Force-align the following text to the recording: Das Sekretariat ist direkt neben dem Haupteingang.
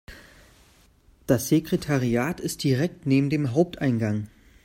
Das 1.27 1.47
Sekretariat 1.49 2.39
ist 2.39 2.63
direkt 2.63 3.05
neben 3.05 3.29
dem 3.29 3.53
Haupteingang. 3.53 4.29